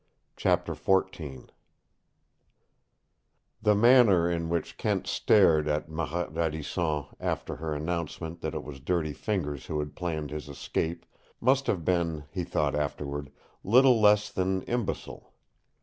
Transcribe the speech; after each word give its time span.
CHAPTER 0.35 0.73
XIV 0.73 1.49
The 3.61 3.75
manner 3.75 4.27
in 4.27 4.49
which 4.49 4.75
Kent 4.79 5.05
stared 5.05 5.67
at 5.67 5.89
Marette 5.91 6.33
Radisson 6.33 7.05
after 7.19 7.57
her 7.57 7.75
announcement 7.75 8.41
that 8.41 8.55
it 8.55 8.63
was 8.63 8.79
Dirty 8.79 9.13
Fingers 9.13 9.67
who 9.67 9.77
had 9.77 9.95
planned 9.95 10.31
his 10.31 10.49
escape 10.49 11.05
must 11.39 11.67
have 11.67 11.85
been, 11.85 12.23
he 12.31 12.43
thought 12.43 12.73
afterward, 12.73 13.31
little 13.63 14.01
less 14.01 14.31
than 14.31 14.63
imbecile. 14.63 15.35